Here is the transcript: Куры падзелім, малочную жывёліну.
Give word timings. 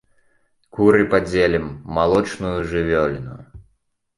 Куры 0.77 1.01
падзелім, 1.11 1.67
малочную 1.99 2.55
жывёліну. 2.73 3.35